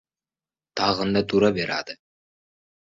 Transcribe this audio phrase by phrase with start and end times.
[0.81, 2.01] Tag‘inda tura beradi.